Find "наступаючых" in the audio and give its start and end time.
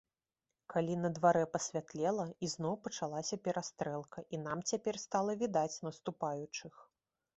5.91-6.73